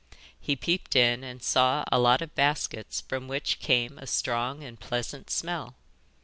[0.39, 4.79] He peeped in and saw a lot of baskets from which came a strong and
[4.79, 5.75] pleasant smell.